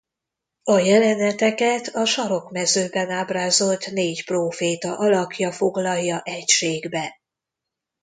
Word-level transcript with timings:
A 0.63 0.77
jeleneteket 0.79 1.87
a 1.87 2.05
sarok 2.05 2.51
mezőben 2.51 3.09
ábrázolt 3.09 3.91
négy 3.91 4.25
próféta 4.25 4.97
alakja 4.97 5.51
foglalja 5.51 6.21
egységbe. 6.23 7.19